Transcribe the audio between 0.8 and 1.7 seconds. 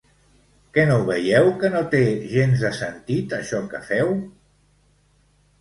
no ho veieu, que